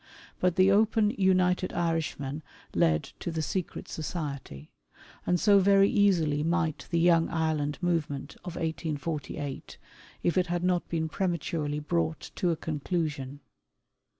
[0.39, 2.41] But the open United Irishmen
[2.73, 4.71] led to the secret society;
[5.27, 9.77] and so very easily might the Young Ireland movement of 1848,
[10.23, 13.41] if it had not been prematurely brought to a conclusion.